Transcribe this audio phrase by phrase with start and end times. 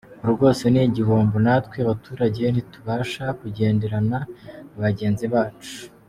[0.21, 4.19] Ubu rwose ni igihombo natwe abaturage ntitubasha kugenderana
[4.73, 5.73] na bagenzi bacu”.